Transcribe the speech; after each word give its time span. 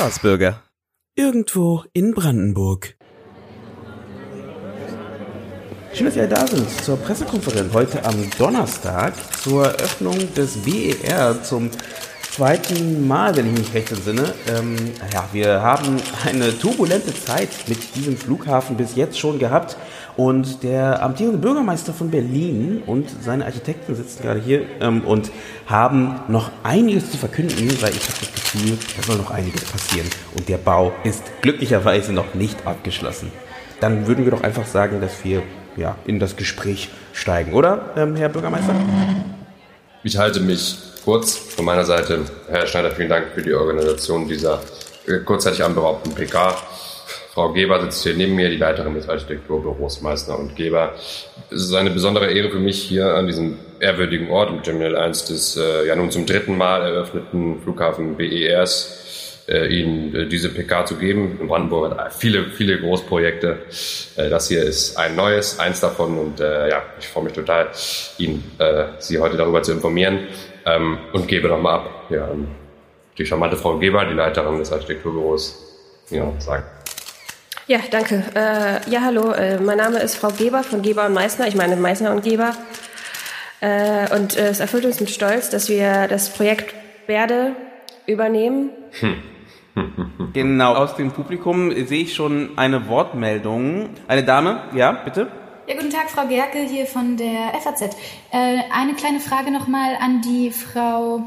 Staatsbürger. 0.00 0.62
Irgendwo 1.14 1.84
in 1.92 2.14
Brandenburg. 2.14 2.96
Schön, 5.92 6.06
dass 6.06 6.14
Sie 6.14 6.26
da 6.26 6.46
sind 6.46 6.70
zur 6.70 6.96
Pressekonferenz 6.96 7.74
heute 7.74 8.02
am 8.06 8.14
Donnerstag 8.38 9.12
zur 9.42 9.66
Eröffnung 9.66 10.16
des 10.32 10.56
BER 10.62 11.42
zum 11.42 11.70
zweiten 12.30 13.06
Mal, 13.06 13.36
wenn 13.36 13.52
ich 13.52 13.58
mich 13.58 13.74
recht 13.74 13.92
entsinne. 13.92 14.32
Ähm, 14.48 14.76
ja, 15.12 15.28
wir 15.32 15.60
haben 15.60 15.98
eine 16.24 16.58
turbulente 16.58 17.12
Zeit 17.14 17.50
mit 17.66 17.94
diesem 17.94 18.16
Flughafen 18.16 18.78
bis 18.78 18.94
jetzt 18.94 19.18
schon 19.18 19.38
gehabt. 19.38 19.76
Und 20.16 20.62
der 20.62 21.02
amtierende 21.02 21.38
Bürgermeister 21.38 21.92
von 21.92 22.10
Berlin 22.10 22.82
und 22.86 23.08
seine 23.22 23.44
Architekten 23.44 23.94
sitzen 23.94 24.22
gerade 24.22 24.40
hier 24.40 24.62
ähm, 24.80 25.02
und 25.04 25.30
haben 25.66 26.20
noch 26.28 26.50
einiges 26.62 27.10
zu 27.10 27.18
verkünden, 27.18 27.70
weil 27.82 27.90
ich 27.90 28.08
habe 28.08 28.18
das 28.20 28.29
Gefühl, 28.52 28.78
da 28.96 29.02
soll 29.02 29.16
noch 29.16 29.30
einiges 29.30 29.64
passieren. 29.64 30.08
Und 30.34 30.48
der 30.48 30.58
Bau 30.58 30.92
ist 31.04 31.22
glücklicherweise 31.42 32.12
noch 32.12 32.34
nicht 32.34 32.66
abgeschlossen. 32.66 33.32
Dann 33.80 34.06
würden 34.06 34.24
wir 34.24 34.32
doch 34.32 34.42
einfach 34.42 34.66
sagen, 34.66 35.00
dass 35.00 35.24
wir 35.24 35.42
ja, 35.76 35.96
in 36.06 36.18
das 36.18 36.36
Gespräch 36.36 36.90
steigen, 37.12 37.52
oder, 37.52 37.90
ähm, 37.96 38.16
Herr 38.16 38.28
Bürgermeister? 38.28 38.74
Ich 40.02 40.18
halte 40.18 40.40
mich 40.40 40.76
kurz 41.04 41.36
von 41.36 41.64
meiner 41.64 41.84
Seite. 41.84 42.20
Herr 42.48 42.66
Schneider, 42.66 42.90
vielen 42.90 43.08
Dank 43.08 43.28
für 43.34 43.42
die 43.42 43.54
Organisation 43.54 44.28
dieser 44.28 44.60
äh, 45.06 45.18
kurzzeitig 45.24 45.62
anberaubten 45.62 46.14
PK. 46.14 46.56
Frau 47.32 47.52
Geber 47.52 47.80
sitzt 47.82 48.02
hier 48.02 48.16
neben 48.16 48.34
mir, 48.34 48.50
die 48.50 48.56
Leiterin 48.56 48.94
des 48.94 49.08
Architekturbüros 49.08 50.00
Meißner 50.00 50.38
und 50.38 50.56
Geber. 50.56 50.94
Es 51.52 51.62
ist 51.62 51.74
eine 51.74 51.90
besondere 51.90 52.30
Ehre 52.30 52.48
für 52.50 52.60
mich, 52.60 52.80
hier 52.80 53.14
an 53.14 53.26
diesem 53.26 53.58
ehrwürdigen 53.80 54.30
Ort 54.30 54.50
im 54.50 54.62
Terminal 54.62 54.96
1 54.96 55.24
des 55.24 55.56
äh, 55.56 55.86
ja 55.86 55.96
nun 55.96 56.10
zum 56.10 56.24
dritten 56.24 56.56
Mal 56.56 56.82
eröffneten 56.82 57.60
Flughafen 57.60 58.16
BERs 58.16 59.44
äh, 59.48 59.66
Ihnen 59.66 60.14
äh, 60.14 60.26
diese 60.28 60.48
PK 60.50 60.86
zu 60.86 60.94
geben. 60.94 61.38
In 61.40 61.48
Brandenburg 61.48 61.98
hat 61.98 62.14
viele, 62.14 62.50
viele 62.50 62.78
Großprojekte. 62.78 63.58
Äh, 64.16 64.30
das 64.30 64.46
hier 64.46 64.62
ist 64.62 64.96
ein 64.96 65.16
neues, 65.16 65.58
eins 65.58 65.80
davon. 65.80 66.18
Und 66.18 66.38
äh, 66.38 66.68
ja, 66.70 66.84
ich 67.00 67.08
freue 67.08 67.24
mich 67.24 67.32
total, 67.32 67.70
Ihnen 68.18 68.44
äh, 68.58 68.84
Sie 68.98 69.18
heute 69.18 69.36
darüber 69.36 69.60
zu 69.62 69.72
informieren 69.72 70.28
ähm, 70.66 70.98
und 71.12 71.26
gebe 71.26 71.48
nochmal 71.48 71.80
ab. 71.80 72.06
Ja, 72.10 72.28
die 73.18 73.26
charmante 73.26 73.56
Frau 73.56 73.76
Geber, 73.76 74.04
die 74.04 74.14
Leiterin 74.14 74.58
des 74.58 74.72
Architekturbüros, 74.72 76.06
ja, 76.10 76.32
sagen. 76.38 76.64
Ja, 77.70 77.78
danke. 77.88 78.24
Äh, 78.34 78.90
ja, 78.90 79.02
hallo, 79.02 79.30
äh, 79.30 79.60
mein 79.60 79.78
Name 79.78 80.00
ist 80.00 80.16
Frau 80.16 80.30
Geber 80.30 80.64
von 80.64 80.82
Geber 80.82 81.06
und 81.06 81.12
Meißner. 81.12 81.46
Ich 81.46 81.54
meine 81.54 81.76
Meißner 81.76 82.10
und 82.10 82.24
Geber. 82.24 82.52
Äh, 83.60 84.12
und 84.12 84.36
äh, 84.36 84.48
es 84.48 84.58
erfüllt 84.58 84.84
uns 84.86 84.98
mit 84.98 85.08
Stolz, 85.08 85.50
dass 85.50 85.68
wir 85.68 86.08
das 86.08 86.30
Projekt 86.30 86.74
Berde 87.06 87.54
übernehmen. 88.06 88.70
Genau, 90.32 90.74
aus 90.74 90.96
dem 90.96 91.12
Publikum 91.12 91.70
sehe 91.86 92.02
ich 92.02 92.14
schon 92.14 92.58
eine 92.58 92.88
Wortmeldung. 92.88 93.90
Eine 94.08 94.24
Dame, 94.24 94.64
ja, 94.74 94.92
bitte. 94.92 95.28
Ja, 95.68 95.74
guten 95.76 95.90
Tag, 95.90 96.10
Frau 96.10 96.26
Gerke 96.26 96.58
hier 96.58 96.86
von 96.86 97.16
der 97.16 97.52
FAZ. 97.60 97.82
Äh, 97.82 98.58
eine 98.72 98.94
kleine 98.94 99.20
Frage 99.20 99.52
nochmal 99.52 99.96
an 100.00 100.22
die 100.22 100.50
Frau 100.50 101.22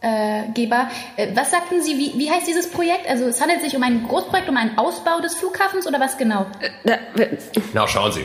Geber. 0.00 0.88
Äh, 1.16 1.28
was 1.34 1.50
sagten 1.50 1.82
Sie, 1.82 1.98
wie, 1.98 2.18
wie 2.18 2.30
heißt 2.30 2.46
dieses 2.46 2.70
Projekt? 2.70 3.08
Also 3.08 3.24
es 3.24 3.40
handelt 3.40 3.62
sich 3.62 3.74
um 3.74 3.82
ein 3.82 4.06
Großprojekt, 4.06 4.48
um 4.48 4.56
einen 4.56 4.78
Ausbau 4.78 5.20
des 5.20 5.34
Flughafens 5.34 5.86
oder 5.86 5.98
was 5.98 6.16
genau? 6.16 6.46
Na, 7.74 7.88
schauen 7.88 8.12
Sie. 8.12 8.24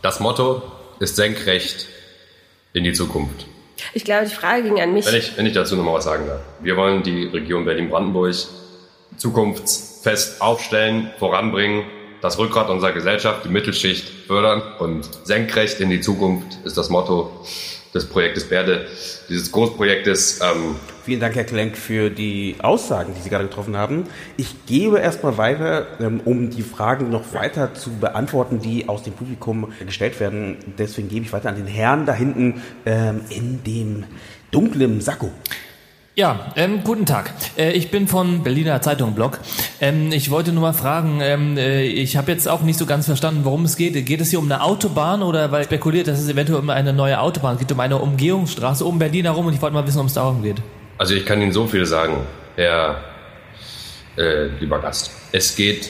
Das 0.00 0.20
Motto 0.20 0.62
ist 1.00 1.16
senkrecht 1.16 1.86
in 2.72 2.84
die 2.84 2.92
Zukunft. 2.92 3.46
Ich 3.92 4.04
glaube, 4.04 4.26
die 4.26 4.34
Frage 4.34 4.62
ging 4.62 4.80
an 4.80 4.94
mich. 4.94 5.06
Wenn 5.06 5.16
ich, 5.16 5.36
wenn 5.36 5.46
ich 5.46 5.52
dazu 5.52 5.76
nochmal 5.76 5.94
was 5.94 6.04
sagen 6.04 6.26
darf. 6.26 6.40
Wir 6.60 6.76
wollen 6.76 7.02
die 7.02 7.24
Region 7.24 7.64
Berlin-Brandenburg 7.64 8.34
zukunftsfest 9.16 10.40
aufstellen, 10.40 11.10
voranbringen, 11.18 11.84
das 12.22 12.38
Rückgrat 12.38 12.70
unserer 12.70 12.92
Gesellschaft, 12.92 13.44
die 13.44 13.48
Mittelschicht 13.48 14.08
fördern 14.26 14.62
und 14.78 15.08
senkrecht 15.24 15.80
in 15.80 15.90
die 15.90 16.00
Zukunft 16.00 16.58
ist 16.64 16.78
das 16.78 16.88
Motto 16.88 17.44
des 17.94 18.06
Projektes 18.06 18.48
Berde, 18.48 18.86
dieses 19.28 19.52
Großprojektes. 19.52 20.40
Ähm 20.40 20.76
Vielen 21.04 21.20
Dank, 21.20 21.34
Herr 21.34 21.44
Klenk, 21.44 21.76
für 21.76 22.10
die 22.10 22.56
Aussagen, 22.60 23.12
die 23.16 23.20
Sie 23.20 23.28
gerade 23.28 23.44
getroffen 23.44 23.76
haben. 23.76 24.04
Ich 24.36 24.66
gebe 24.66 24.98
erstmal 25.00 25.36
weiter, 25.36 25.86
ähm, 26.00 26.20
um 26.24 26.48
die 26.48 26.62
Fragen 26.62 27.10
noch 27.10 27.34
weiter 27.34 27.74
zu 27.74 27.90
beantworten, 27.90 28.60
die 28.60 28.88
aus 28.88 29.02
dem 29.02 29.12
Publikum 29.12 29.72
gestellt 29.84 30.20
werden. 30.20 30.58
Deswegen 30.78 31.08
gebe 31.08 31.26
ich 31.26 31.32
weiter 31.32 31.48
an 31.48 31.56
den 31.56 31.66
Herrn 31.66 32.06
da 32.06 32.14
hinten 32.14 32.62
ähm, 32.86 33.22
in 33.30 33.64
dem 33.64 34.04
dunklen 34.52 35.00
Sakko. 35.00 35.30
Ja, 36.14 36.52
ähm, 36.56 36.84
guten 36.84 37.06
Tag. 37.06 37.32
Äh, 37.56 37.72
ich 37.72 37.90
bin 37.90 38.06
von 38.06 38.42
Berliner 38.42 38.82
Zeitung 38.82 39.14
Blog. 39.14 39.38
Ähm, 39.80 40.12
ich 40.12 40.30
wollte 40.30 40.52
nur 40.52 40.60
mal 40.60 40.74
fragen, 40.74 41.20
ähm, 41.22 41.56
äh, 41.56 41.84
ich 41.84 42.18
habe 42.18 42.30
jetzt 42.30 42.46
auch 42.46 42.60
nicht 42.60 42.78
so 42.78 42.84
ganz 42.84 43.06
verstanden, 43.06 43.46
worum 43.46 43.64
es 43.64 43.76
geht. 43.76 43.94
Geht 44.04 44.20
es 44.20 44.28
hier 44.28 44.38
um 44.38 44.44
eine 44.44 44.62
Autobahn 44.62 45.22
oder 45.22 45.50
weil 45.52 45.64
spekuliert, 45.64 46.08
dass 46.08 46.20
es 46.20 46.28
eventuell 46.28 46.58
um 46.58 46.68
eine 46.68 46.92
neue 46.92 47.18
Autobahn 47.18 47.56
geht, 47.56 47.72
um 47.72 47.80
eine 47.80 47.96
Umgehungsstraße 47.96 48.84
um 48.84 48.98
Berlin 48.98 49.24
herum 49.24 49.46
und 49.46 49.54
ich 49.54 49.62
wollte 49.62 49.72
mal 49.72 49.86
wissen, 49.86 50.00
um 50.00 50.06
es 50.06 50.12
darum 50.12 50.42
geht. 50.42 50.56
Also 50.98 51.14
ich 51.14 51.24
kann 51.24 51.40
Ihnen 51.40 51.52
so 51.52 51.66
viel 51.66 51.86
sagen, 51.86 52.18
Herr 52.56 53.02
äh, 54.18 54.48
lieber 54.60 54.80
Gast. 54.80 55.12
Es 55.32 55.56
geht 55.56 55.88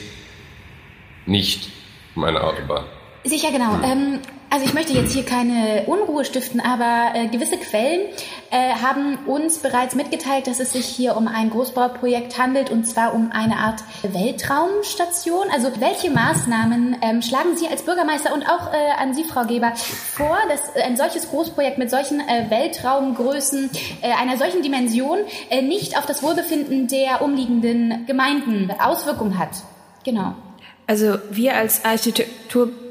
nicht 1.27 1.69
um 2.15 2.23
eine 2.23 2.41
Autobahn. 2.41 2.85
Sicher, 3.25 3.51
genau. 3.51 3.81
Ähm, 3.85 4.21
also 4.53 4.67
ich 4.67 4.75
möchte 4.75 4.93
jetzt 4.93 5.15
hier 5.15 5.25
keine 5.25 5.85
Unruhe 5.87 6.27
stiften, 6.27 6.61
aber 6.61 7.19
äh, 7.19 7.29
gewisse 7.29 7.57
Quellen 7.57 8.03
äh, 8.51 8.75
haben 8.75 9.17
uns 9.25 9.61
bereits 9.61 9.95
mitgeteilt, 9.95 10.47
dass 10.47 10.61
es 10.61 10.75
sich 10.75 10.85
hier 10.85 11.17
um 11.17 11.27
ein 11.27 11.49
Großbauprojekt 11.49 12.39
handelt 12.39 12.69
und 12.69 12.85
zwar 12.85 13.15
um 13.15 13.33
eine 13.33 13.57
Art 13.57 13.83
Weltraumstation. 14.03 15.47
Also 15.51 15.71
welche 15.81 16.11
Maßnahmen 16.11 16.99
ähm, 17.01 17.23
schlagen 17.23 17.57
Sie 17.57 17.67
als 17.67 17.83
Bürgermeister 17.85 18.35
und 18.35 18.43
auch 18.43 18.71
äh, 18.75 19.01
an 19.01 19.15
Sie, 19.15 19.25
Frau 19.25 19.45
Geber, 19.45 19.73
vor, 19.75 20.37
dass 20.51 20.77
ein 20.85 20.99
solches 20.99 21.31
Großprojekt 21.31 21.79
mit 21.79 21.89
solchen 21.89 22.21
äh, 22.21 22.51
Weltraumgrößen, 22.51 23.71
äh, 24.03 24.13
einer 24.21 24.37
solchen 24.37 24.61
Dimension 24.61 25.21
äh, 25.49 25.63
nicht 25.63 25.97
auf 25.97 26.05
das 26.05 26.23
Wohlbefinden 26.23 26.89
der 26.89 27.23
umliegenden 27.23 28.05
Gemeinden 28.05 28.71
Auswirkungen 28.79 29.39
hat? 29.39 29.63
Genau. 30.05 30.35
Also 30.87 31.17
wir 31.31 31.57
als 31.57 31.87
Architekturbüro 31.87 32.82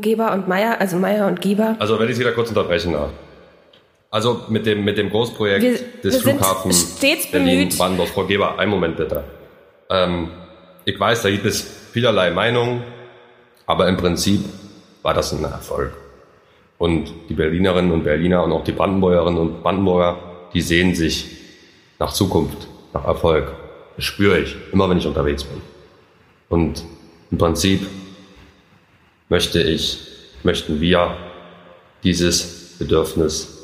Geber 0.00 0.32
und 0.32 0.48
Meier, 0.48 0.80
also 0.80 0.96
Meier 0.96 1.26
und 1.26 1.40
Geber. 1.40 1.76
Also 1.78 1.98
wenn 1.98 2.08
ich 2.08 2.16
Sie 2.16 2.24
da 2.24 2.32
kurz 2.32 2.48
unterbrechen 2.48 2.92
darf. 2.92 3.10
Also 4.10 4.42
mit 4.48 4.66
dem, 4.66 4.84
mit 4.84 4.98
dem 4.98 5.08
Großprojekt 5.10 5.62
Wir- 5.62 5.78
des 6.02 6.14
wir 6.24 6.32
Flughafens 6.34 6.96
stets 6.98 7.30
Berlin, 7.30 7.68
bemüht. 7.78 8.08
Frau 8.08 8.24
Geber, 8.24 8.58
einen 8.58 8.70
Moment 8.70 8.96
bitte. 8.96 9.22
Ähm, 9.88 10.28
ich 10.84 10.98
weiß, 10.98 11.22
da 11.22 11.30
gibt 11.30 11.46
es 11.46 11.60
vielerlei 11.92 12.30
Meinungen, 12.32 12.82
aber 13.66 13.88
im 13.88 13.96
Prinzip 13.96 14.40
war 15.02 15.14
das 15.14 15.32
ein 15.32 15.44
Erfolg. 15.44 15.92
Und 16.78 17.12
die 17.28 17.34
Berlinerinnen 17.34 17.92
und 17.92 18.02
Berliner 18.04 18.42
und 18.42 18.52
auch 18.52 18.64
die 18.64 18.72
Brandenburgerinnen 18.72 19.38
und 19.38 19.62
Brandenburger, 19.62 20.16
die 20.54 20.60
sehen 20.62 20.94
sich 20.94 21.30
nach 21.98 22.12
Zukunft, 22.12 22.66
nach 22.92 23.04
Erfolg. 23.04 23.52
Das 23.96 24.04
spüre 24.06 24.38
ich, 24.40 24.56
immer 24.72 24.88
wenn 24.90 24.98
ich 24.98 25.06
unterwegs 25.06 25.44
bin. 25.44 25.60
Und 26.48 26.82
im 27.30 27.38
Prinzip 27.38 27.86
möchte 29.30 29.62
ich, 29.62 29.98
möchten 30.42 30.80
wir 30.80 31.16
dieses 32.04 32.76
Bedürfnis 32.78 33.56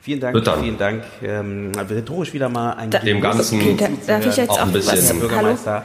Vielen 0.00 0.20
Dank, 0.20 0.34
Bitte. 0.34 0.58
vielen 0.60 0.76
Dank. 0.76 1.02
Ähm, 1.22 1.72
rhetorisch 1.88 2.34
wieder 2.34 2.50
mal 2.50 2.72
ein 2.74 2.90
Da- 2.90 2.98
Dem 2.98 3.22
Ganzen 3.22 3.58
Okay, 3.58 3.74
da, 4.06 4.18
darf 4.18 4.26
ich 4.26 4.36
jetzt 4.36 4.50
auch 4.50 4.60
ein 4.60 4.70
bisschen- 4.72 5.18
was? 5.22 5.66
Herr 5.66 5.74
Hallo? 5.76 5.84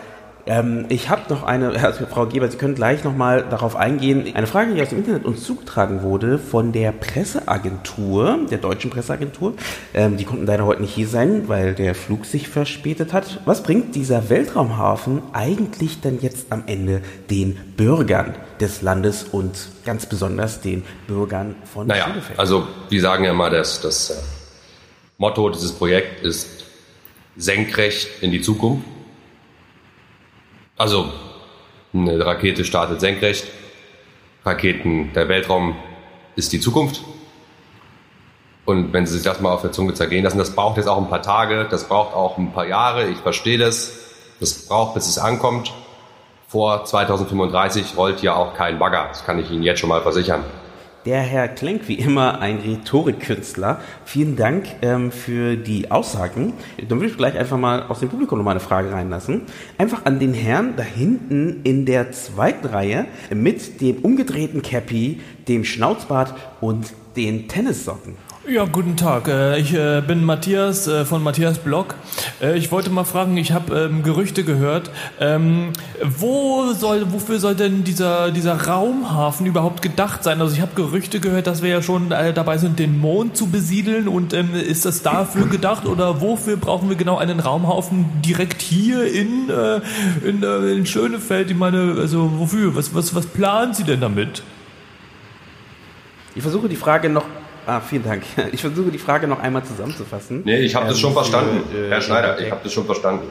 Ähm, 0.50 0.88
ich 0.90 1.10
habe 1.10 1.22
noch 1.30 1.44
eine, 1.44 1.70
also 1.86 2.06
Frau 2.08 2.26
Geber, 2.26 2.50
Sie 2.50 2.58
können 2.58 2.74
gleich 2.74 3.04
nochmal 3.04 3.46
darauf 3.50 3.76
eingehen. 3.76 4.26
Eine 4.34 4.48
Frage, 4.48 4.74
die 4.74 4.82
aus 4.82 4.90
dem 4.90 4.98
Internet 4.98 5.26
uns 5.26 5.44
zugetragen 5.44 6.02
wurde 6.02 6.40
von 6.40 6.72
der 6.72 6.92
Presseagentur, 6.92 8.40
der 8.50 8.58
deutschen 8.58 8.90
Presseagentur. 8.90 9.54
Ähm, 9.94 10.18
die 10.18 10.26
konnten 10.26 10.48
leider 10.48 10.66
heute 10.66 10.82
nicht 10.82 10.94
hier 10.96 11.08
sein, 11.08 11.48
weil 11.48 11.76
der 11.76 11.94
Flug 11.94 12.26
sich 12.26 12.50
verspätet 12.50 13.14
hat. 13.14 13.42
Was 13.46 13.62
bringt 13.62 13.94
dieser 13.96 14.30
Weltraumhafen 14.30 15.22
eigentlich 15.34 16.02
denn 16.02 16.20
jetzt 16.20 16.52
am 16.52 16.64
Ende 16.66 17.02
den 17.30 17.56
Bürgern 17.78 18.34
des 18.60 18.82
Landes 18.82 19.24
und 19.24 19.70
ganz 19.86 20.08
besonders 20.08 20.62
den 20.62 20.84
Bürgern 21.08 21.56
von 21.72 21.88
Naja, 21.88 22.08
Bielefeld? 22.08 22.40
also 22.40 22.68
die 22.90 23.00
sagen 23.00 23.24
ja 23.24 23.34
mal, 23.34 23.52
dass 23.52 23.82
das 23.82 24.10
äh, 24.10 24.14
Motto 25.20 25.50
dieses 25.52 25.74
Projekts 25.74 26.24
ist 26.24 26.66
senkrecht 27.38 28.10
in 28.22 28.32
die 28.32 28.42
Zukunft. 28.42 28.84
Also 30.80 31.12
eine 31.94 32.26
Rakete 32.26 32.64
startet 32.64 33.02
senkrecht, 33.02 33.46
Raketen, 34.46 35.12
der 35.14 35.28
Weltraum 35.28 35.76
ist 36.38 36.54
die 36.54 36.62
Zukunft. 36.62 37.02
Und 38.64 38.94
wenn 38.94 39.06
Sie 39.06 39.16
sich 39.16 39.24
das 39.24 39.42
mal 39.42 39.52
auf 39.52 39.62
der 39.62 39.74
Zunge 39.74 39.94
zergehen 39.94 40.24
lassen, 40.24 40.38
das 40.38 40.56
braucht 40.56 40.78
jetzt 40.78 40.88
auch 40.88 40.98
ein 40.98 41.10
paar 41.10 41.22
Tage, 41.22 41.68
das 41.70 41.90
braucht 41.90 42.16
auch 42.16 42.38
ein 42.38 42.54
paar 42.54 42.66
Jahre, 42.66 43.10
ich 43.10 43.18
verstehe 43.18 43.58
das. 43.58 43.92
Das 44.40 44.68
braucht, 44.68 44.94
bis 44.94 45.10
es 45.10 45.18
ankommt. 45.18 45.74
Vor 46.48 46.86
2035 46.86 47.98
rollt 47.98 48.22
ja 48.22 48.36
auch 48.36 48.54
kein 48.54 48.80
Bagger, 48.80 49.08
das 49.10 49.26
kann 49.26 49.38
ich 49.38 49.52
Ihnen 49.52 49.64
jetzt 49.64 49.80
schon 49.80 49.90
mal 49.90 50.02
versichern. 50.02 50.46
Der 51.10 51.22
Herr 51.22 51.48
Klenk, 51.48 51.88
wie 51.88 51.96
immer 51.96 52.40
ein 52.40 52.60
Rhetorikkünstler. 52.60 53.82
Vielen 54.06 54.36
Dank 54.36 54.68
ähm, 54.84 55.12
für 55.12 55.56
die 55.56 55.90
Aussagen. 55.90 56.54
Dann 56.88 57.00
würde 57.00 57.10
ich 57.10 57.18
gleich 57.18 57.36
einfach 57.36 57.58
mal 57.58 57.82
aus 57.82 58.02
dem 58.02 58.10
Publikum 58.10 58.38
nochmal 58.38 58.52
eine 58.52 58.60
Frage 58.60 58.92
reinlassen. 58.92 59.42
Einfach 59.80 60.06
an 60.06 60.20
den 60.20 60.36
Herrn 60.36 60.76
da 60.78 60.84
hinten 60.84 61.62
in 61.64 61.88
der 61.88 62.12
zweiten 62.12 62.68
Reihe 62.68 63.08
mit 63.34 63.82
dem 63.82 63.98
umgedrehten 64.04 64.62
Cappy, 64.62 65.20
dem 65.48 65.66
Schnauzbart 65.66 66.36
und 66.62 66.94
den 67.16 67.48
Tennissocken. 67.48 68.29
Ja, 68.50 68.66
guten 68.66 68.98
Tag. 68.98 69.28
Äh, 69.28 69.60
ich 69.60 69.76
äh, 69.76 70.02
bin 70.02 70.24
Matthias 70.24 70.88
äh, 70.88 71.06
von 71.06 71.22
Matthias 71.22 71.60
Blog. 71.60 71.94
Ich 72.56 72.72
wollte 72.72 72.90
mal 72.90 73.04
fragen, 73.04 73.38
ich 73.38 73.52
habe 73.52 73.78
ähm, 73.78 74.02
Gerüchte 74.02 74.44
gehört. 74.44 74.90
Ähm, 75.20 75.72
wo 76.04 76.74
soll, 76.74 77.14
wofür 77.14 77.38
soll 77.40 77.54
denn 77.54 77.84
dieser, 77.84 78.32
dieser 78.32 78.66
Raumhafen 78.66 79.46
überhaupt 79.46 79.84
gedacht 79.84 80.24
sein? 80.24 80.42
Also 80.42 80.56
ich 80.56 80.62
habe 80.62 80.72
Gerüchte 80.74 81.20
gehört, 81.20 81.46
dass 81.46 81.62
wir 81.62 81.70
ja 81.70 81.84
schon 81.84 82.10
dabei 82.10 82.58
sind, 82.58 82.80
den 82.80 82.98
Mond 82.98 83.38
zu 83.38 83.52
besiedeln. 83.52 84.08
Und 84.08 84.34
ähm, 84.34 84.56
ist 84.56 84.84
das 84.84 85.04
dafür 85.04 85.46
gedacht 85.46 85.86
oder 85.86 86.20
wofür 86.20 86.58
brauchen 86.58 86.90
wir 86.90 86.96
genau 86.96 87.20
einen 87.20 87.40
Raumhafen 87.40 88.06
direkt 88.26 88.64
hier 88.64 89.04
in, 89.04 89.52
in, 90.26 90.42
in 90.42 90.86
Schönefeld? 90.88 91.52
Ich 91.52 91.58
meine, 91.58 91.98
also 92.00 92.32
wofür? 92.40 92.76
Was, 92.76 92.96
was, 92.96 93.14
was 93.14 93.28
planen 93.28 93.76
Sie 93.76 93.84
denn 93.84 94.02
damit? 94.02 94.42
Ich 96.34 96.42
versuche 96.42 96.68
die 96.68 96.78
Frage 96.78 97.10
noch 97.10 97.26
Ah, 97.70 97.82
vielen 97.82 98.04
Dank. 98.04 98.24
Ich 98.52 98.62
versuche 98.62 98.90
die 98.90 98.98
Frage 98.98 99.28
noch 99.28 99.40
einmal 99.40 99.64
zusammenzufassen. 99.64 100.42
Nee, 100.44 100.58
ich 100.58 100.74
habe 100.74 100.86
ähm, 100.86 100.92
das 100.92 101.00
schon 101.00 101.14
verstanden. 101.14 101.64
Äh, 101.72 101.90
Herr 101.90 102.02
Schneider, 102.02 102.40
ich 102.40 102.50
habe 102.50 102.62
das 102.64 102.74
schon 102.74 102.86
verstanden. 102.86 103.30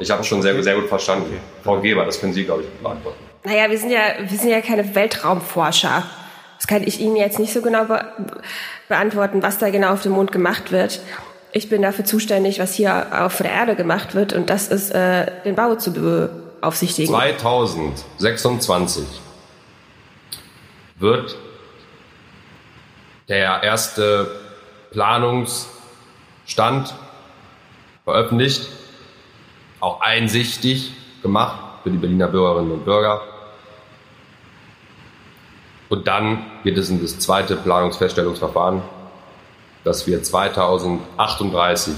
Ich 0.00 0.10
habe 0.10 0.22
es 0.22 0.26
schon 0.26 0.42
sehr, 0.42 0.60
sehr 0.62 0.74
gut 0.74 0.88
verstanden. 0.88 1.26
Okay. 1.28 1.38
Frau 1.62 1.80
Geber, 1.80 2.04
das 2.04 2.20
können 2.20 2.32
Sie, 2.32 2.44
glaube 2.44 2.62
ich, 2.62 2.68
beantworten. 2.82 3.18
Naja, 3.44 3.70
wir 3.70 3.78
sind 3.78 3.90
ja, 3.90 4.00
wir 4.18 4.38
sind 4.38 4.50
ja 4.50 4.60
keine 4.60 4.92
Weltraumforscher. 4.94 6.02
Das 6.56 6.66
kann 6.66 6.82
ich 6.82 6.98
Ihnen 7.00 7.14
jetzt 7.16 7.38
nicht 7.38 7.52
so 7.52 7.62
genau 7.62 7.84
be 7.84 8.04
beantworten, 8.88 9.42
was 9.42 9.58
da 9.58 9.70
genau 9.70 9.92
auf 9.92 10.02
dem 10.02 10.12
Mond 10.12 10.32
gemacht 10.32 10.72
wird. 10.72 11.00
Ich 11.52 11.68
bin 11.68 11.82
dafür 11.82 12.04
zuständig, 12.04 12.58
was 12.58 12.74
hier 12.74 13.06
auf 13.24 13.36
der 13.38 13.52
Erde 13.52 13.76
gemacht 13.76 14.14
wird, 14.14 14.32
und 14.32 14.50
das 14.50 14.68
ist, 14.68 14.90
äh, 14.90 15.26
den 15.44 15.54
Bau 15.54 15.76
zu 15.76 15.92
beaufsichtigen. 15.92 17.14
2026 17.14 19.04
wird 20.98 21.36
der 23.28 23.62
erste 23.62 24.30
Planungsstand 24.90 26.94
veröffentlicht, 28.04 28.68
auch 29.80 30.00
einsichtig 30.00 30.92
gemacht 31.22 31.58
für 31.82 31.90
die 31.90 31.98
Berliner 31.98 32.28
Bürgerinnen 32.28 32.72
und 32.72 32.84
Bürger. 32.84 33.22
Und 35.88 36.08
dann 36.08 36.44
geht 36.64 36.78
es 36.78 36.90
in 36.90 37.00
das 37.00 37.18
zweite 37.18 37.56
Planungsfeststellungsverfahren, 37.56 38.82
dass 39.84 40.06
wir 40.06 40.22
2038 40.22 41.94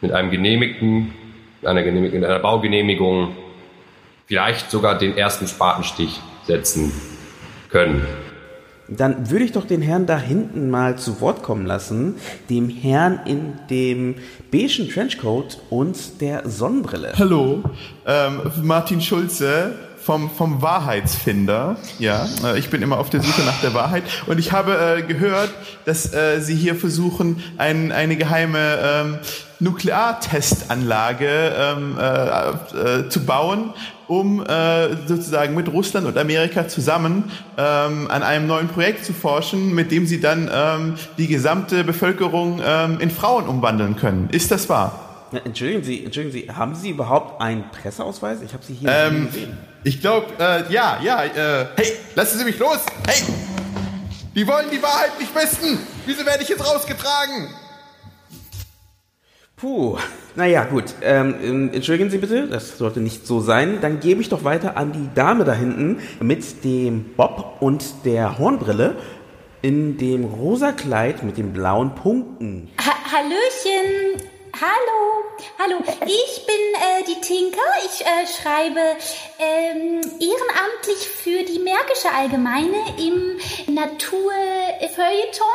mit 0.00 0.12
einem 0.12 0.30
genehmigten, 0.30 1.14
einer, 1.62 1.82
genehmigten, 1.82 2.24
einer 2.24 2.38
Baugenehmigung 2.38 3.36
vielleicht 4.26 4.70
sogar 4.70 4.98
den 4.98 5.16
ersten 5.16 5.46
Spatenstich 5.46 6.20
setzen 6.44 6.92
können. 7.68 8.06
Dann 8.96 9.30
würde 9.30 9.44
ich 9.44 9.52
doch 9.52 9.66
den 9.66 9.82
Herrn 9.82 10.06
da 10.06 10.18
hinten 10.18 10.70
mal 10.70 10.96
zu 10.96 11.20
Wort 11.20 11.42
kommen 11.42 11.66
lassen, 11.66 12.16
dem 12.50 12.68
Herrn 12.68 13.20
in 13.24 13.54
dem 13.70 14.16
beigen 14.50 14.88
Trenchcoat 14.88 15.58
und 15.70 16.20
der 16.20 16.48
Sonnenbrille. 16.48 17.12
Hallo, 17.16 17.62
ähm, 18.06 18.40
Martin 18.62 19.00
Schulze 19.00 19.74
vom, 20.02 20.30
vom 20.30 20.60
Wahrheitsfinder. 20.62 21.76
Ja, 21.98 22.26
äh, 22.44 22.58
ich 22.58 22.70
bin 22.70 22.82
immer 22.82 22.98
auf 22.98 23.08
der 23.08 23.22
Suche 23.22 23.42
nach 23.42 23.60
der 23.60 23.72
Wahrheit. 23.72 24.02
Und 24.26 24.38
ich 24.38 24.52
habe 24.52 24.98
äh, 24.98 25.02
gehört, 25.02 25.50
dass 25.84 26.12
äh, 26.12 26.40
Sie 26.40 26.56
hier 26.56 26.74
versuchen, 26.74 27.42
ein, 27.56 27.92
eine 27.92 28.16
geheime 28.16 28.78
ähm, 28.82 29.18
Nukleartestanlage 29.60 31.52
ähm, 31.56 31.96
äh, 31.98 33.04
äh, 33.04 33.08
zu 33.08 33.24
bauen, 33.24 33.72
um 34.18 34.44
äh, 34.44 34.94
sozusagen 35.06 35.54
mit 35.54 35.72
Russland 35.72 36.06
und 36.06 36.18
Amerika 36.18 36.68
zusammen 36.68 37.30
ähm, 37.56 38.10
an 38.10 38.22
einem 38.22 38.46
neuen 38.46 38.68
Projekt 38.68 39.06
zu 39.06 39.14
forschen, 39.14 39.74
mit 39.74 39.90
dem 39.90 40.06
sie 40.06 40.20
dann 40.20 40.50
ähm, 40.52 40.94
die 41.16 41.28
gesamte 41.28 41.82
Bevölkerung 41.82 42.60
ähm, 42.62 43.00
in 43.00 43.10
Frauen 43.10 43.48
umwandeln 43.48 43.96
können. 43.96 44.28
Ist 44.30 44.50
das 44.50 44.68
wahr? 44.68 45.28
Na, 45.32 45.40
entschuldigen 45.46 45.82
Sie, 45.82 46.04
entschuldigen 46.04 46.34
Sie, 46.34 46.52
haben 46.52 46.74
Sie 46.74 46.90
überhaupt 46.90 47.40
einen 47.40 47.64
Presseausweis? 47.70 48.42
Ich 48.42 48.52
habe 48.52 48.62
Sie 48.62 48.74
hier 48.74 48.90
ähm, 48.90 49.26
gesehen. 49.28 49.56
Ich 49.82 50.00
glaube, 50.00 50.26
äh, 50.38 50.70
ja, 50.70 50.98
ja. 51.02 51.24
Äh, 51.24 51.66
hey, 51.76 51.92
lassen 52.14 52.38
Sie 52.38 52.44
mich 52.44 52.58
los! 52.58 52.80
Hey! 53.06 53.22
Die 54.34 54.46
wollen 54.46 54.66
die 54.70 54.82
Wahrheit 54.82 55.18
nicht 55.18 55.34
wissen! 55.34 55.78
Wieso 56.04 56.26
werde 56.26 56.42
ich 56.42 56.50
jetzt 56.50 56.62
rausgetragen? 56.62 57.48
Puh, 59.62 59.96
naja, 60.34 60.64
gut. 60.64 60.86
Ähm, 61.02 61.36
ähm, 61.40 61.70
entschuldigen 61.72 62.10
Sie 62.10 62.18
bitte, 62.18 62.48
das 62.48 62.78
sollte 62.78 62.98
nicht 62.98 63.28
so 63.28 63.38
sein. 63.38 63.78
Dann 63.80 64.00
gebe 64.00 64.20
ich 64.20 64.28
doch 64.28 64.42
weiter 64.42 64.76
an 64.76 64.90
die 64.90 65.08
Dame 65.14 65.44
da 65.44 65.52
hinten 65.52 66.00
mit 66.18 66.64
dem 66.64 67.14
Bob 67.16 67.58
und 67.60 68.04
der 68.04 68.40
Hornbrille 68.40 68.96
in 69.62 69.98
dem 69.98 70.24
rosa 70.24 70.72
Kleid 70.72 71.22
mit 71.22 71.36
den 71.36 71.52
blauen 71.52 71.94
Punkten. 71.94 72.72
Ha 72.76 72.92
Hallöchen, 73.12 74.20
hallo, 74.60 75.24
hallo. 75.58 75.82
Ich 76.06 76.46
bin 76.46 76.74
äh, 76.74 77.02
die 77.06 77.20
Tinker. 77.20 77.58
Ich 77.86 78.04
äh, 78.04 78.26
schreibe 78.26 78.80
ähm, 79.38 80.00
ehrenamtlich 80.20 81.08
für 81.08 81.42
die 81.44 81.58
Märkische 81.58 82.12
Allgemeine 82.14 82.76
im 82.98 83.38
Naturfeuilleton. 83.74 85.46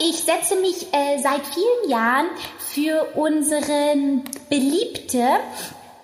Ich 0.00 0.22
setze 0.24 0.56
mich 0.56 0.92
äh, 0.92 1.18
seit 1.18 1.46
vielen 1.46 1.90
Jahren 1.90 2.26
für 2.58 3.06
unseren 3.14 4.24
beliebte 4.48 5.40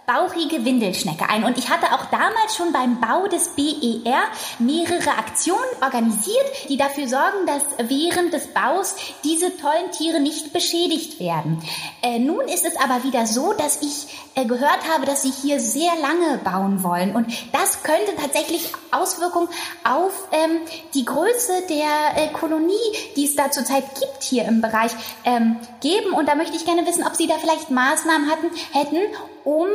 bauchige 0.09 0.65
Windelschnecke 0.65 1.29
ein. 1.29 1.45
Und 1.45 1.59
ich 1.59 1.69
hatte 1.69 1.93
auch 1.93 2.07
damals 2.07 2.57
schon 2.57 2.73
beim 2.73 2.99
Bau 2.99 3.29
des 3.29 3.51
BER 3.51 4.23
mehrere 4.59 5.11
Aktionen 5.19 5.59
organisiert, 5.83 6.47
die 6.71 6.79
dafür 6.79 7.07
sorgen, 7.07 7.47
dass 7.47 7.63
während 7.89 8.33
des 8.33 8.49
Baus 8.49 8.97
diese 9.23 9.55
tollen 9.59 9.93
Tiere 9.93 10.19
nicht 10.19 10.55
beschädigt 10.55 11.21
werden. 11.21 11.63
Äh, 12.03 12.21
nun 12.21 12.41
ist 12.49 12.65
es 12.65 12.77
aber 12.77 13.05
wieder 13.05 13.27
so, 13.27 13.53
dass 13.53 13.83
ich 13.83 14.09
äh, 14.35 14.47
gehört 14.47 14.89
habe, 14.91 15.05
dass 15.05 15.23
sie 15.23 15.31
hier 15.31 15.61
sehr 15.61 15.93
lange 16.01 16.39
bauen 16.39 16.83
wollen. 16.83 17.15
Und 17.15 17.27
das 17.53 17.83
könnte 17.83 18.17
tatsächlich 18.17 18.73
Auswirkungen 18.91 19.49
auf 19.85 20.29
ähm, 20.33 20.61
die 20.95 21.05
Größe 21.05 21.65
der 21.69 22.25
äh, 22.25 22.33
Kolonie, 22.33 22.73
die 23.17 23.27
es 23.27 23.37
da 23.37 23.51
zurzeit 23.51 23.85
gibt 23.95 24.23
hier 24.23 24.47
im 24.47 24.63
Bereich, 24.63 24.93
ähm, 25.25 25.57
geben. 25.83 26.15
Und 26.15 26.29
da 26.29 26.35
möchte 26.35 26.57
ich 26.57 26.65
gerne 26.65 26.87
wissen, 26.87 27.05
ob 27.05 27.15
Sie 27.15 27.27
da 27.27 27.35
vielleicht 27.35 27.71
Maßnahmen 27.71 28.31
hatten, 28.31 28.47
hätten, 28.73 29.01
um 29.45 29.69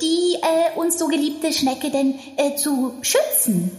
die 0.00 0.36
äh, 0.40 0.78
uns 0.78 0.98
so 0.98 1.08
geliebte 1.08 1.52
Schnecke 1.52 1.90
denn 1.90 2.14
äh, 2.36 2.56
zu 2.56 2.94
schützen? 3.02 3.70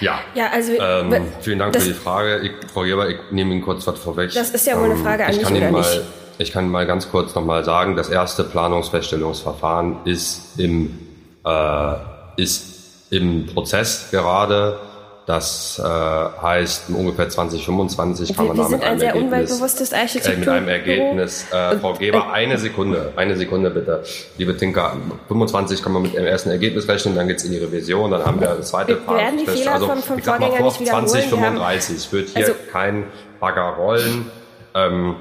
Ja, 0.00 0.20
ja 0.34 0.50
also, 0.50 0.72
ähm, 0.72 1.26
vielen 1.40 1.58
Dank 1.58 1.76
für 1.76 1.82
die 1.82 1.94
Frage. 1.94 2.40
Ich, 2.40 2.70
Frau 2.72 2.82
Geber, 2.82 3.08
ich 3.08 3.18
nehme 3.30 3.52
Ihnen 3.52 3.62
kurz 3.62 3.86
was 3.86 3.98
vorweg. 3.98 4.32
Das 4.32 4.50
ist 4.50 4.66
ja 4.66 4.76
wohl 4.76 4.86
eine 4.86 4.94
ähm, 4.94 5.02
Frage 5.02 5.26
an 5.26 5.36
mich 5.36 5.46
oder 5.46 5.70
mal, 5.70 5.80
nicht. 5.80 6.02
Ich 6.38 6.52
kann 6.52 6.68
mal 6.68 6.86
ganz 6.86 7.10
kurz 7.10 7.34
nochmal 7.34 7.64
sagen, 7.64 7.96
das 7.96 8.08
erste 8.08 8.44
Planungsfeststellungsverfahren 8.44 9.98
ist 10.04 10.58
im, 10.58 10.98
äh, 11.44 11.94
ist 12.36 13.10
im 13.10 13.46
Prozess 13.46 14.08
gerade. 14.10 14.78
Das 15.24 15.80
äh, 15.82 15.82
heißt, 15.84 16.86
ungefähr 16.88 17.28
2025 17.28 18.36
kann 18.36 18.48
man 18.48 18.56
wir 18.56 18.64
da 18.64 18.68
mit 18.68 18.82
einem, 18.82 19.00
ein 19.00 19.22
umweltbewusstes 19.22 19.92
äh, 19.92 20.36
mit 20.36 20.48
einem 20.48 20.68
Ergebnis. 20.68 21.46
Äh, 21.52 21.78
Frau 21.78 21.92
Geber, 21.92 22.32
eine 22.32 22.58
Sekunde, 22.58 23.12
eine 23.14 23.36
Sekunde 23.36 23.70
bitte. 23.70 24.02
Liebe 24.36 24.56
Tinker, 24.56 24.96
25 25.28 25.80
kann 25.80 25.92
man 25.92 26.02
mit 26.02 26.14
dem 26.14 26.26
ersten 26.26 26.50
Ergebnis 26.50 26.88
rechnen, 26.88 27.14
dann 27.14 27.28
geht's 27.28 27.44
in 27.44 27.52
die 27.52 27.58
Revision, 27.58 28.10
dann 28.10 28.26
haben 28.26 28.40
wir 28.40 28.48
das 28.48 28.70
zweite 28.70 28.98
wir 29.06 29.16
werden 29.16 29.38
die 29.38 29.46
Fehler 29.46 29.74
also, 29.74 29.86
vom, 29.86 30.02
vom 30.02 30.18
ich 30.18 30.24
sag 30.24 30.40
mal 30.40 30.50
vor 30.50 30.72
2035 30.72 32.12
wird 32.12 32.30
hier 32.30 32.46
also, 32.46 32.54
kein 32.72 33.04
Bagger 33.38 33.74
rollen. 33.78 34.30
Ähm, 34.74 35.16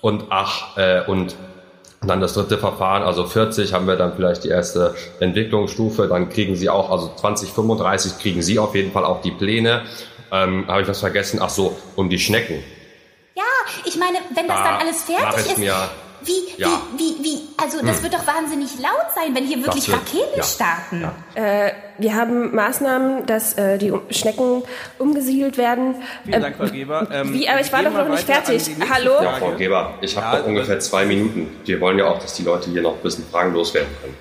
und 0.00 0.24
ach, 0.30 0.76
äh, 0.78 1.02
und 1.06 1.36
dann 2.08 2.20
das 2.20 2.34
dritte 2.34 2.58
Verfahren, 2.58 3.02
also 3.02 3.26
40 3.26 3.72
haben 3.72 3.86
wir 3.86 3.96
dann 3.96 4.14
vielleicht 4.14 4.44
die 4.44 4.48
erste 4.48 4.94
Entwicklungsstufe, 5.20 6.08
dann 6.08 6.28
kriegen 6.28 6.56
Sie 6.56 6.68
auch, 6.68 6.90
also 6.90 7.12
2035 7.16 8.18
kriegen 8.18 8.42
Sie 8.42 8.58
auf 8.58 8.74
jeden 8.74 8.92
Fall 8.92 9.04
auch 9.04 9.20
die 9.20 9.30
Pläne. 9.30 9.82
Ähm, 10.32 10.66
Habe 10.66 10.82
ich 10.82 10.88
was 10.88 11.00
vergessen? 11.00 11.38
Ach 11.40 11.50
so, 11.50 11.76
um 11.94 12.10
die 12.10 12.18
Schnecken. 12.18 12.62
Ja, 13.34 13.44
ich 13.84 13.96
meine, 13.96 14.18
wenn 14.34 14.48
das 14.48 14.56
da 14.56 14.64
dann 14.64 14.80
alles 14.80 15.04
fertig 15.04 15.52
ist, 15.52 15.58
wie, 16.26 16.60
ja. 16.60 16.82
wie, 16.96 17.16
wie, 17.18 17.24
wie, 17.24 17.38
also 17.56 17.78
das 17.84 17.96
hm. 17.96 18.02
wird 18.04 18.14
doch 18.14 18.26
wahnsinnig 18.26 18.78
laut 18.78 19.14
sein, 19.14 19.34
wenn 19.34 19.44
hier 19.44 19.64
wirklich 19.64 19.88
wird, 19.88 19.98
Raketen 19.98 20.36
ja. 20.36 20.42
starten. 20.42 21.10
Ja. 21.36 21.66
Äh, 21.66 21.72
wir 21.98 22.14
haben 22.14 22.54
Maßnahmen, 22.54 23.26
dass 23.26 23.54
äh, 23.54 23.78
die 23.78 23.92
Schnecken 24.10 24.62
umgesiedelt 24.98 25.56
werden. 25.56 25.96
Vielen 26.24 26.42
Dank, 26.42 26.56
Frau 26.56 26.66
Geber. 26.66 27.08
Ähm, 27.12 27.32
wie, 27.32 27.48
aber 27.48 27.60
ich 27.60 27.72
war 27.72 27.82
doch 27.82 27.92
noch 27.92 28.08
nicht 28.08 28.24
fertig. 28.24 28.70
Hallo? 28.90 29.22
Ja, 29.22 29.34
Frau 29.34 29.52
Geber, 29.52 29.94
ich 30.00 30.16
habe 30.16 30.38
noch 30.38 30.46
ungefähr 30.46 30.78
zwei 30.80 31.06
Minuten. 31.06 31.48
Wir 31.64 31.80
wollen 31.80 31.98
ja 31.98 32.06
auch, 32.06 32.18
dass 32.18 32.34
die 32.34 32.42
Leute 32.42 32.70
hier 32.70 32.82
noch 32.82 32.94
ein 32.94 33.02
bisschen 33.02 33.24
Fragen 33.30 33.54
loswerden 33.54 33.90
können. 34.02 34.16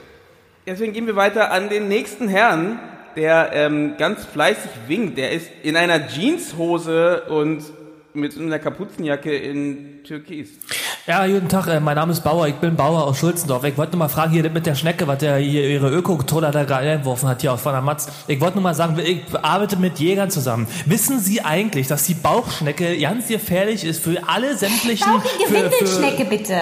Deswegen 0.65 0.93
gehen 0.93 1.07
wir 1.07 1.15
weiter 1.15 1.51
an 1.51 1.69
den 1.69 1.87
nächsten 1.87 2.27
Herrn 2.27 2.79
der 3.15 3.51
ähm, 3.53 3.95
ganz 3.97 4.25
fleißig 4.25 4.71
winkt. 4.87 5.17
Der 5.17 5.31
ist 5.31 5.49
in 5.63 5.77
einer 5.77 6.07
Jeanshose 6.07 7.23
und 7.29 7.63
mit 8.13 8.37
einer 8.37 8.59
Kapuzenjacke 8.59 9.35
in 9.35 10.03
Türkis. 10.03 10.49
Ja, 11.07 11.27
guten 11.27 11.47
Tag, 11.49 11.67
äh, 11.67 11.79
mein 11.79 11.95
Name 11.95 12.13
ist 12.13 12.23
Bauer, 12.23 12.47
ich 12.47 12.55
bin 12.55 12.75
Bauer 12.75 13.03
aus 13.05 13.19
Schulzendorf. 13.19 13.63
Ich 13.63 13.77
wollte 13.77 13.91
nur 13.91 13.99
mal 13.99 14.09
fragen, 14.09 14.31
hier 14.31 14.49
mit 14.49 14.65
der 14.65 14.73
Schnecke, 14.73 15.07
was 15.07 15.19
der 15.19 15.37
hier 15.37 15.67
ihre 15.69 15.89
Öko-Troller 15.91 16.49
da 16.49 16.63
gerade 16.63 16.89
eingeworfen 16.89 17.29
hat, 17.29 17.41
hier 17.41 17.53
aus 17.53 17.61
von 17.61 17.73
der 17.73 17.81
Matz. 17.83 18.07
Ich 18.27 18.41
wollte 18.41 18.55
nur 18.55 18.63
mal 18.63 18.73
sagen, 18.73 18.97
ich 18.97 19.21
arbeite 19.39 19.77
mit 19.77 19.99
Jägern 19.99 20.31
zusammen. 20.31 20.65
Wissen 20.87 21.19
Sie 21.19 21.41
eigentlich, 21.41 21.85
dass 21.87 22.05
die 22.05 22.15
Bauchschnecke 22.15 22.97
ganz 22.99 23.27
gefährlich 23.27 23.83
ist 23.83 24.03
für 24.03 24.17
alle 24.27 24.57
sämtlichen... 24.57 25.11
Bauchige 25.13 25.45
für- 25.47 25.71
Windelschnecke, 25.71 26.25
bitte. 26.25 26.55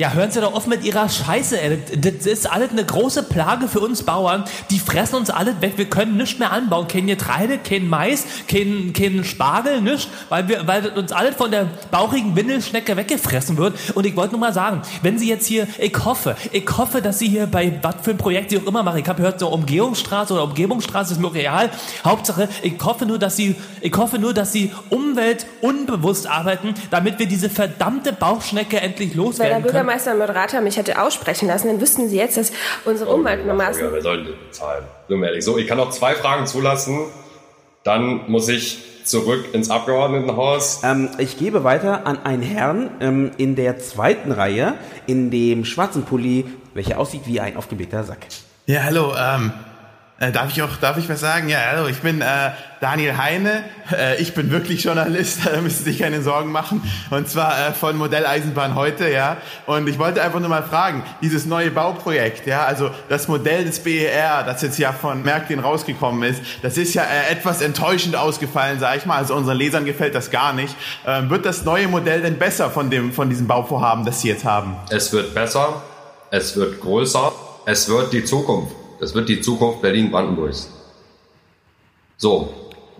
Ja, 0.00 0.12
hören 0.12 0.30
Sie 0.30 0.40
doch 0.40 0.54
auf 0.54 0.68
mit 0.68 0.84
Ihrer 0.84 1.08
Scheiße, 1.08 1.60
ey. 1.60 1.76
Das 1.96 2.24
ist 2.24 2.48
alles 2.48 2.70
eine 2.70 2.84
große 2.84 3.24
Plage 3.24 3.66
für 3.66 3.80
uns 3.80 4.04
Bauern. 4.04 4.44
Die 4.70 4.78
fressen 4.78 5.16
uns 5.16 5.28
alles 5.28 5.60
weg. 5.60 5.72
Wir 5.74 5.86
können 5.86 6.16
nichts 6.16 6.38
mehr 6.38 6.52
anbauen. 6.52 6.86
Kein 6.86 7.08
Getreide, 7.08 7.58
kein 7.58 7.88
Mais, 7.88 8.24
kein, 8.46 8.92
kein 8.92 9.24
Spargel, 9.24 9.80
nichts. 9.80 10.06
Weil 10.28 10.46
wir, 10.46 10.68
weil 10.68 10.86
uns 10.90 11.10
alles 11.10 11.34
von 11.34 11.50
der 11.50 11.66
bauchigen 11.90 12.36
Windelschnecke 12.36 12.96
weggefressen 12.96 13.56
wird. 13.56 13.74
Und 13.96 14.06
ich 14.06 14.14
wollte 14.14 14.34
nur 14.34 14.40
mal 14.40 14.52
sagen, 14.52 14.82
wenn 15.02 15.18
Sie 15.18 15.28
jetzt 15.28 15.46
hier, 15.48 15.66
ich 15.78 15.96
hoffe, 16.04 16.36
ich 16.52 16.68
hoffe, 16.78 17.02
dass 17.02 17.18
Sie 17.18 17.28
hier 17.28 17.48
bei 17.48 17.80
was 17.82 17.96
für 18.02 18.12
ein 18.12 18.18
Projekt 18.18 18.50
Sie 18.50 18.58
auch 18.58 18.66
immer 18.66 18.84
machen. 18.84 19.00
Ich 19.00 19.08
habe 19.08 19.20
gehört, 19.20 19.40
so 19.40 19.48
Umgehungsstraße 19.48 20.32
oder 20.32 20.44
Umgebungsstraße 20.44 21.14
ist 21.14 21.20
mir 21.20 21.34
real. 21.34 21.70
Hauptsache, 22.04 22.48
ich 22.62 22.80
hoffe 22.84 23.04
nur, 23.04 23.18
dass 23.18 23.34
Sie, 23.34 23.56
ich 23.80 23.96
hoffe 23.96 24.20
nur, 24.20 24.32
dass 24.32 24.52
Sie 24.52 24.70
umweltunbewusst 24.90 26.28
arbeiten, 26.28 26.74
damit 26.92 27.18
wir 27.18 27.26
diese 27.26 27.50
verdammte 27.50 28.12
Bauchschnecke 28.12 28.80
endlich 28.80 29.16
loswerden 29.16 29.64
können. 29.64 29.87
Bürgermeister 29.88 30.12
und 30.12 30.18
Moderator 30.18 30.60
mich 30.60 30.76
hätte 30.76 31.00
aussprechen 31.00 31.48
lassen, 31.48 31.68
dann 31.68 31.80
wüssten 31.80 32.08
Sie 32.08 32.16
jetzt, 32.16 32.36
dass 32.36 32.52
unsere 32.84 33.10
Umweltmaßnahmen... 33.10 33.90
Ja, 33.90 33.92
wer 33.92 34.02
soll 34.02 34.16
denn 34.18 34.26
das 34.26 34.48
bezahlen? 34.48 34.84
Nur 35.08 35.24
ehrlich. 35.24 35.44
So, 35.44 35.56
ich 35.56 35.66
kann 35.66 35.78
noch 35.78 35.90
zwei 35.90 36.14
Fragen 36.14 36.46
zulassen. 36.46 37.06
Dann 37.84 38.30
muss 38.30 38.48
ich 38.48 38.78
zurück 39.04 39.46
ins 39.54 39.70
Abgeordnetenhaus. 39.70 40.82
Ähm, 40.84 41.08
ich 41.16 41.38
gebe 41.38 41.64
weiter 41.64 42.06
an 42.06 42.18
einen 42.24 42.42
Herrn 42.42 42.90
ähm, 43.00 43.30
in 43.38 43.56
der 43.56 43.78
zweiten 43.78 44.30
Reihe, 44.30 44.74
in 45.06 45.30
dem 45.30 45.64
schwarzen 45.64 46.04
Pulli, 46.04 46.44
welcher 46.74 46.98
aussieht 46.98 47.22
wie 47.24 47.40
ein 47.40 47.56
aufgeblähter 47.56 48.04
Sack. 48.04 48.26
Ja, 48.66 48.82
hallo, 48.82 49.14
ähm, 49.18 49.52
äh, 50.20 50.32
darf 50.32 50.50
ich 50.50 50.62
auch, 50.62 50.76
darf 50.80 50.96
ich 50.96 51.08
was 51.08 51.20
sagen? 51.20 51.48
Ja, 51.48 51.58
hallo, 51.70 51.86
ich 51.86 52.00
bin 52.00 52.20
äh, 52.20 52.50
Daniel 52.80 53.16
Heine. 53.16 53.62
Äh, 53.92 54.20
ich 54.20 54.34
bin 54.34 54.50
wirklich 54.50 54.82
Journalist, 54.82 55.40
da 55.44 55.60
müssen 55.60 55.84
Sie 55.84 55.90
sich 55.92 56.00
keine 56.00 56.22
Sorgen 56.22 56.50
machen. 56.50 56.82
Und 57.10 57.28
zwar 57.28 57.68
äh, 57.68 57.72
von 57.72 57.96
Modelleisenbahn 57.96 58.74
heute, 58.74 59.08
ja. 59.08 59.36
Und 59.66 59.88
ich 59.88 59.98
wollte 59.98 60.20
einfach 60.20 60.40
nur 60.40 60.48
mal 60.48 60.64
fragen, 60.64 61.04
dieses 61.22 61.46
neue 61.46 61.70
Bauprojekt, 61.70 62.48
ja, 62.48 62.64
also 62.64 62.90
das 63.08 63.28
Modell 63.28 63.64
des 63.64 63.78
BER, 63.78 64.42
das 64.44 64.62
jetzt 64.62 64.78
ja 64.78 64.92
von 64.92 65.22
Märklin 65.22 65.60
rausgekommen 65.60 66.28
ist, 66.28 66.42
das 66.62 66.76
ist 66.76 66.94
ja 66.94 67.02
äh, 67.02 67.32
etwas 67.32 67.60
enttäuschend 67.60 68.16
ausgefallen, 68.16 68.80
sag 68.80 68.96
ich 68.96 69.06
mal. 69.06 69.18
Also 69.18 69.36
unseren 69.36 69.56
Lesern 69.56 69.84
gefällt 69.84 70.16
das 70.16 70.32
gar 70.32 70.52
nicht. 70.52 70.74
Ähm, 71.06 71.30
wird 71.30 71.46
das 71.46 71.64
neue 71.64 71.86
Modell 71.86 72.22
denn 72.22 72.38
besser 72.38 72.70
von 72.70 72.90
dem, 72.90 73.12
von 73.12 73.30
diesem 73.30 73.46
Bauvorhaben, 73.46 74.04
das 74.04 74.20
Sie 74.22 74.28
jetzt 74.28 74.44
haben? 74.44 74.76
Es 74.90 75.12
wird 75.12 75.32
besser, 75.32 75.80
es 76.32 76.56
wird 76.56 76.80
größer, 76.80 77.32
es 77.66 77.88
wird 77.88 78.12
die 78.12 78.24
Zukunft. 78.24 78.74
Es 79.00 79.14
wird 79.14 79.28
die 79.28 79.40
Zukunft 79.40 79.80
Berlin-Brandenburgs. 79.82 80.70
So, 82.16 82.52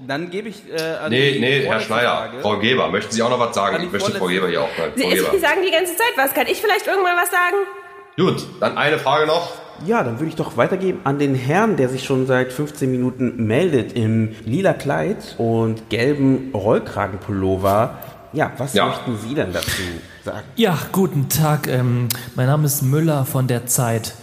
Dann 0.07 0.31
gebe 0.31 0.49
ich 0.49 0.63
äh, 0.71 0.81
an 0.81 1.11
nee, 1.11 1.33
die 1.33 1.41
nee, 1.41 1.61
Herr 1.67 1.81
Schneider, 1.81 2.09
Frage. 2.09 2.41
Frau 2.41 2.59
Geber, 2.59 2.89
möchten 2.89 3.13
Sie 3.13 3.21
auch 3.23 3.31
noch 3.31 3.41
was 3.41 3.55
sagen? 3.55 3.83
Ich 3.85 3.91
möchte 3.91 4.13
Frau 4.13 4.27
Geber 4.27 4.49
hier 4.49 4.63
auch 4.63 4.79
mal. 4.79 4.93
Sie, 4.95 5.03
Sie 5.03 5.39
sagen 5.41 5.61
die 5.67 5.73
ganze 5.73 5.97
Zeit 5.97 6.13
was. 6.17 6.33
Kann 6.35 6.47
ich 6.47 6.61
vielleicht 6.61 6.87
irgendwann 6.87 7.17
was 7.17 7.31
sagen? 7.31 7.57
Gut, 8.17 8.47
dann 8.61 8.79
eine 8.79 8.99
Frage 8.99 9.27
noch. 9.27 9.53
Ja, 9.87 10.03
dann 10.03 10.19
würde 10.19 10.29
ich 10.29 10.35
doch 10.37 10.57
weitergeben 10.57 11.01
an 11.05 11.19
den 11.19 11.35
Herrn, 11.37 11.77
der 11.77 11.89
sich 11.89 12.05
schon 12.05 12.27
seit 12.27 12.53
15 12.53 12.91
Minuten 12.91 13.47
meldet 13.47 13.93
im 13.93 14.35
lila 14.45 14.73
Kleid 14.73 15.35
und 15.39 15.89
gelben 15.91 16.51
Rollkragenpullover. 16.53 17.99
Ja, 18.33 18.53
was 18.59 18.75
Ja. 18.75 18.87
möchten 18.87 19.17
Sie 19.19 19.35
denn 19.35 19.53
dazu 19.53 19.83
sagen? 20.25 20.47
Ja, 20.57 20.79
guten 20.93 21.29
Tag. 21.29 21.67
Ähm, 21.69 22.09
mein 22.35 22.47
Name 22.47 22.67
ist 22.67 22.83
Müller 22.83 23.25
von 23.25 23.47
der 23.47 23.67
Zeit. 23.67 24.15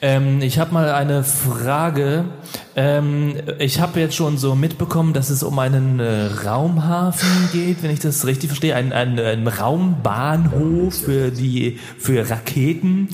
Ähm, 0.00 0.42
ich 0.42 0.58
habe 0.58 0.74
mal 0.74 0.90
eine 0.90 1.24
Frage. 1.24 2.26
Ähm, 2.76 3.34
ich 3.58 3.80
habe 3.80 4.00
jetzt 4.00 4.14
schon 4.14 4.38
so 4.38 4.54
mitbekommen, 4.54 5.12
dass 5.12 5.30
es 5.30 5.42
um 5.42 5.58
einen 5.58 5.98
äh, 5.98 6.26
Raumhafen 6.46 7.48
geht, 7.52 7.82
wenn 7.82 7.90
ich 7.90 8.00
das 8.00 8.26
richtig 8.26 8.48
verstehe, 8.48 8.74
ein, 8.74 8.92
ein, 8.92 9.18
ein 9.18 9.48
Raumbahnhof 9.48 10.94
für 10.94 11.30
die 11.30 11.78
für 11.98 12.28
Raketen. 12.28 13.08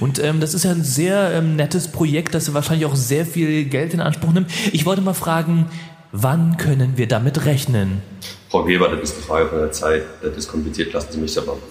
Und 0.00 0.22
ähm, 0.22 0.40
das 0.40 0.54
ist 0.54 0.64
ja 0.64 0.70
ein 0.70 0.84
sehr 0.84 1.32
ähm, 1.32 1.56
nettes 1.56 1.88
Projekt, 1.88 2.34
das 2.34 2.52
wahrscheinlich 2.54 2.86
auch 2.86 2.96
sehr 2.96 3.26
viel 3.26 3.64
Geld 3.64 3.94
in 3.94 4.00
Anspruch 4.00 4.32
nimmt. 4.32 4.50
Ich 4.72 4.86
wollte 4.86 5.00
mal 5.00 5.14
fragen, 5.14 5.66
wann 6.12 6.56
können 6.58 6.96
wir 6.96 7.08
damit 7.08 7.46
rechnen? 7.46 8.02
Frau 8.50 8.64
Geber, 8.64 8.88
das 8.88 9.10
ist 9.10 9.16
eine 9.16 9.24
Frage 9.24 9.48
von 9.48 9.58
der 9.58 9.72
Zeit. 9.72 10.02
Das 10.22 10.36
ist 10.36 10.48
kompliziert, 10.48 10.92
lassen 10.92 11.12
Sie 11.12 11.18
mich 11.18 11.34
das 11.34 11.44
machen. 11.44 11.62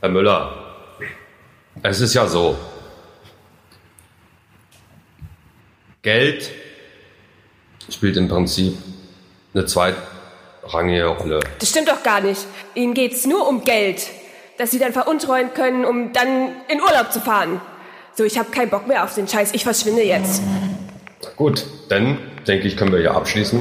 Herr 0.00 0.08
Müller, 0.08 0.61
es 1.82 2.00
ist 2.00 2.14
ja 2.14 2.26
so. 2.26 2.56
Geld 6.02 6.50
spielt 7.88 8.16
im 8.16 8.28
Prinzip 8.28 8.76
eine 9.54 9.66
zweitrangige 9.66 11.06
Rolle. 11.06 11.40
Das 11.58 11.68
stimmt 11.70 11.88
doch 11.88 12.02
gar 12.02 12.20
nicht. 12.20 12.44
Ihnen 12.74 12.94
geht's 12.94 13.26
nur 13.26 13.48
um 13.48 13.62
Geld. 13.64 14.08
Das 14.58 14.70
Sie 14.70 14.78
dann 14.78 14.92
veruntreuen 14.92 15.54
können, 15.54 15.84
um 15.84 16.12
dann 16.12 16.52
in 16.68 16.80
Urlaub 16.80 17.12
zu 17.12 17.20
fahren. 17.20 17.60
So, 18.14 18.24
ich 18.24 18.38
habe 18.38 18.50
keinen 18.50 18.68
Bock 18.68 18.86
mehr 18.86 19.04
auf 19.04 19.14
den 19.14 19.26
Scheiß. 19.26 19.52
Ich 19.54 19.64
verschwinde 19.64 20.02
jetzt. 20.02 20.42
Gut, 21.36 21.64
dann 21.88 22.18
denke 22.46 22.66
ich, 22.66 22.76
können 22.76 22.92
wir 22.92 23.00
hier 23.00 23.14
abschließen. 23.14 23.60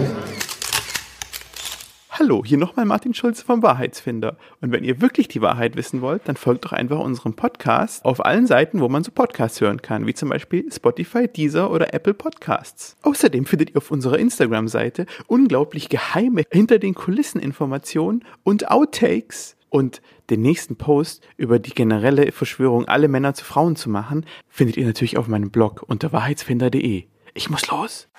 Hallo, 2.23 2.43
hier 2.45 2.59
nochmal 2.59 2.85
Martin 2.85 3.15
Schulze 3.15 3.43
vom 3.43 3.63
Wahrheitsfinder. 3.63 4.37
Und 4.61 4.71
wenn 4.71 4.83
ihr 4.83 5.01
wirklich 5.01 5.27
die 5.27 5.41
Wahrheit 5.41 5.75
wissen 5.75 6.01
wollt, 6.01 6.21
dann 6.25 6.35
folgt 6.35 6.65
doch 6.65 6.71
einfach 6.71 6.99
unserem 6.99 7.33
Podcast 7.33 8.05
auf 8.05 8.23
allen 8.23 8.45
Seiten, 8.45 8.79
wo 8.79 8.87
man 8.89 9.03
so 9.03 9.09
Podcasts 9.09 9.59
hören 9.59 9.81
kann, 9.81 10.05
wie 10.05 10.13
zum 10.13 10.29
Beispiel 10.29 10.71
Spotify, 10.71 11.27
Deezer 11.27 11.71
oder 11.71 11.95
Apple 11.95 12.13
Podcasts. 12.13 12.95
Außerdem 13.01 13.47
findet 13.47 13.71
ihr 13.71 13.77
auf 13.77 13.89
unserer 13.89 14.19
Instagram-Seite 14.19 15.07
unglaublich 15.25 15.89
geheime 15.89 16.43
hinter 16.51 16.77
den 16.77 16.93
Kulissen 16.93 17.41
Informationen 17.41 18.23
und 18.43 18.69
Outtakes. 18.69 19.57
Und 19.69 20.03
den 20.29 20.43
nächsten 20.43 20.75
Post 20.75 21.27
über 21.37 21.57
die 21.57 21.73
generelle 21.73 22.31
Verschwörung, 22.31 22.85
alle 22.85 23.07
Männer 23.07 23.33
zu 23.33 23.45
Frauen 23.45 23.75
zu 23.75 23.89
machen, 23.89 24.27
findet 24.47 24.77
ihr 24.77 24.85
natürlich 24.85 25.17
auf 25.17 25.27
meinem 25.27 25.49
Blog 25.49 25.83
unter 25.87 26.11
wahrheitsfinder.de. 26.11 27.05
Ich 27.33 27.49
muss 27.49 27.67
los. 27.71 28.09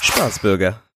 Spaßbürger 0.00 0.80